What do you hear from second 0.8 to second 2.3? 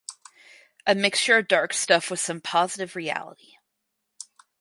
A mixture of dark stuff with